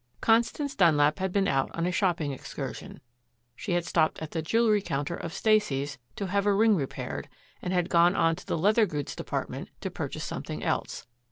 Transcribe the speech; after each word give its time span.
Constance 0.19 0.73
Dunlap 0.73 1.19
had 1.19 1.31
been 1.31 1.47
out 1.47 1.69
on 1.75 1.85
a 1.85 1.91
shopping 1.91 2.31
excursion. 2.31 3.01
She 3.55 3.73
had 3.73 3.85
stopped 3.85 4.17
at 4.17 4.31
the 4.31 4.41
jewelry 4.41 4.81
counter 4.81 5.15
of 5.15 5.31
Stacy's 5.31 5.99
to 6.15 6.25
have 6.25 6.47
a 6.47 6.53
ring 6.55 6.75
repaired 6.75 7.29
and 7.61 7.71
had 7.71 7.87
gone 7.87 8.15
on 8.15 8.35
to 8.37 8.45
the 8.47 8.57
leather 8.57 8.87
goods 8.87 9.15
department 9.15 9.69
to 9.81 9.91
purchase 9.91 10.23
something 10.23 10.63
else. 10.63 11.05